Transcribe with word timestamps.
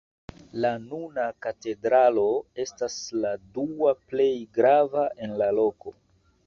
La 0.63 0.69
nuna 0.85 1.25
katedralo 1.45 2.25
estas 2.65 2.97
la 3.27 3.35
dua 3.59 3.95
plej 4.09 4.33
grava 4.59 5.07
en 5.27 5.39
la 5.45 5.57
loko. 5.63 5.97